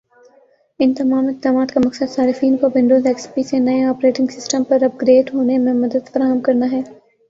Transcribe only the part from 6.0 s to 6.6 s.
فراہم